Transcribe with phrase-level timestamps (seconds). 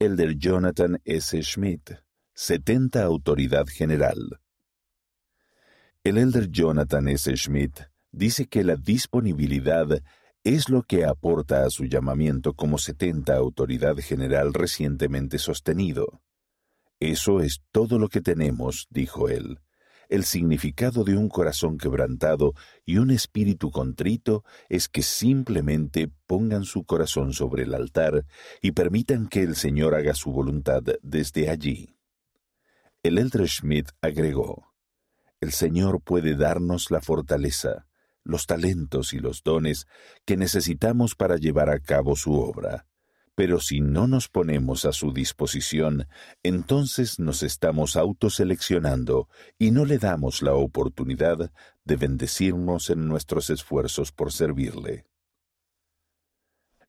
[0.00, 1.42] Elder Jonathan S.
[1.42, 1.90] Schmidt,
[2.32, 4.38] 70 Autoridad General.
[6.04, 7.36] El Elder Jonathan S.
[7.36, 7.80] Schmidt
[8.12, 9.88] dice que la disponibilidad
[10.44, 16.22] es lo que aporta a su llamamiento como 70 Autoridad General recientemente sostenido.
[17.00, 19.58] Eso es todo lo que tenemos, dijo él.
[20.08, 22.54] El significado de un corazón quebrantado
[22.86, 28.24] y un espíritu contrito es que simplemente pongan su corazón sobre el altar
[28.62, 31.94] y permitan que el Señor haga su voluntad desde allí.
[33.02, 34.72] El Elder Schmidt agregó,
[35.42, 37.86] El Señor puede darnos la fortaleza,
[38.24, 39.86] los talentos y los dones
[40.24, 42.87] que necesitamos para llevar a cabo su obra.
[43.38, 46.08] Pero si no nos ponemos a su disposición,
[46.42, 49.28] entonces nos estamos autoseleccionando
[49.60, 51.52] y no le damos la oportunidad
[51.84, 55.06] de bendecirnos en nuestros esfuerzos por servirle.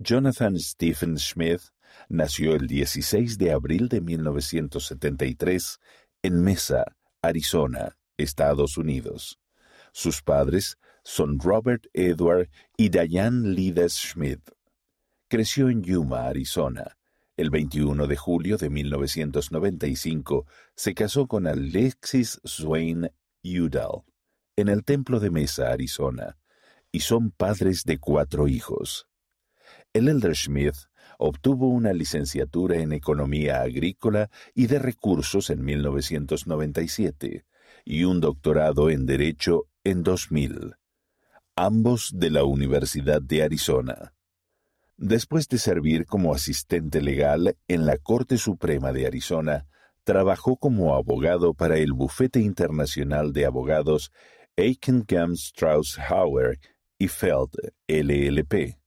[0.00, 1.62] Jonathan Stephen Smith
[2.08, 5.78] nació el 16 de abril de 1973
[6.24, 9.38] en Mesa, Arizona, Estados Unidos.
[9.92, 14.51] Sus padres son Robert Edward y Diane Lides Schmidt.
[15.32, 16.98] Creció en Yuma, Arizona.
[17.38, 20.44] El 21 de julio de 1995
[20.76, 23.10] se casó con Alexis Swain
[23.42, 24.02] Udall
[24.56, 26.36] en el Templo de Mesa, Arizona,
[26.92, 29.08] y son padres de cuatro hijos.
[29.94, 30.76] El Elder Smith
[31.16, 37.46] obtuvo una licenciatura en Economía Agrícola y de Recursos en 1997
[37.86, 40.74] y un doctorado en Derecho en 2000,
[41.56, 44.12] ambos de la Universidad de Arizona.
[45.04, 49.66] Después de servir como asistente legal en la Corte Suprema de Arizona,
[50.04, 54.12] trabajó como abogado para el bufete internacional de abogados
[54.56, 56.60] Aiken Strauss Hauer
[56.98, 57.50] y Feld
[57.88, 58.78] LLP.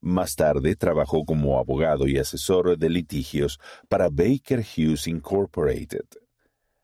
[0.00, 6.06] Más tarde trabajó como abogado y asesor de litigios para Baker Hughes Incorporated.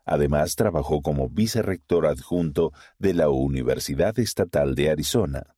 [0.04, 2.70] Además trabajó como vicerrector adjunto
[3.00, 5.57] de la Universidad Estatal de Arizona.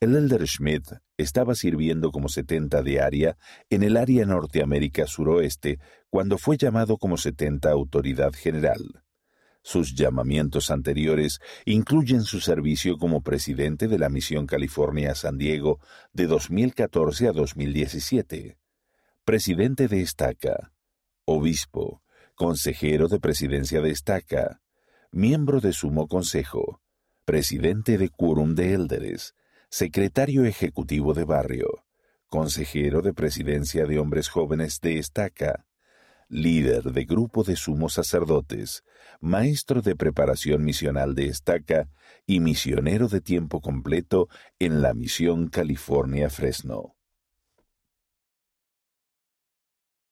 [0.00, 3.36] El Elder Schmidt estaba sirviendo como 70 de área
[3.68, 9.02] en el área Norteamérica suroeste cuando fue llamado como 70 autoridad general.
[9.60, 15.80] Sus llamamientos anteriores incluyen su servicio como presidente de la Misión California-San Diego
[16.12, 18.56] de 2014 a 2017,
[19.24, 20.72] presidente de Estaca,
[21.24, 22.04] obispo,
[22.36, 24.62] consejero de presidencia de Estaca,
[25.10, 26.80] miembro de Sumo Consejo,
[27.24, 29.34] presidente de Quórum de Élderes,
[29.70, 31.84] secretario ejecutivo de barrio,
[32.28, 35.66] consejero de presidencia de hombres jóvenes de estaca,
[36.28, 38.84] líder de grupo de sumos sacerdotes,
[39.20, 41.90] maestro de preparación misional de estaca
[42.26, 44.28] y misionero de tiempo completo
[44.58, 46.97] en la misión California Fresno.